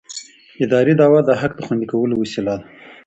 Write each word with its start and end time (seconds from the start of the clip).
اداري 0.63 0.93
دعوه 1.01 1.21
د 1.25 1.29
حق 1.41 1.51
د 1.55 1.59
خوندي 1.65 1.87
کولو 1.93 2.13
وسیله 2.21 2.53
ده. 2.59 2.65